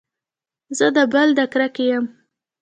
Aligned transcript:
زه 0.77 0.87
د 0.95 0.97
بل 1.13 1.27
د 1.37 1.39
کرکې 1.53 1.85
يم. 1.91 2.05